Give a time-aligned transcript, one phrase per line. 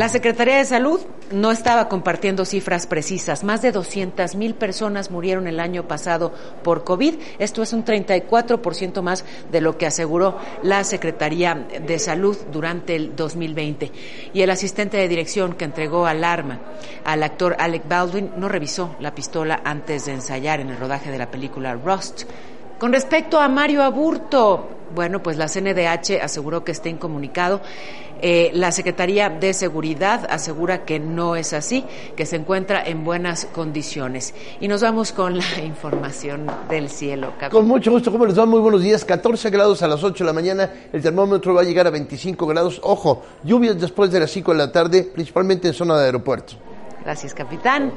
[0.00, 0.98] La Secretaría de Salud
[1.30, 3.44] no estaba compartiendo cifras precisas.
[3.44, 6.32] Más de 200 mil personas murieron el año pasado
[6.64, 7.16] por COVID.
[7.38, 13.14] Esto es un 34% más de lo que aseguró la Secretaría de Salud durante el
[13.14, 13.92] 2020.
[14.32, 16.60] Y el asistente de dirección que entregó alarma
[17.04, 21.18] al actor Alec Baldwin no revisó la pistola antes de ensayar en el rodaje de
[21.18, 22.22] la película Rust.
[22.78, 27.60] Con respecto a Mario Aburto, bueno, pues la CNDH aseguró que está incomunicado.
[28.22, 31.84] Eh, la Secretaría de Seguridad asegura que no es así,
[32.16, 34.34] que se encuentra en buenas condiciones.
[34.60, 37.32] Y nos vamos con la información del cielo.
[37.50, 38.44] Con mucho gusto, ¿cómo les va?
[38.44, 39.04] Muy buenos días.
[39.04, 42.46] 14 grados a las 8 de la mañana, el termómetro va a llegar a 25
[42.46, 42.80] grados.
[42.82, 46.54] Ojo, lluvias después de las 5 de la tarde, principalmente en zona de aeropuerto.
[47.04, 47.92] Gracias, capitán.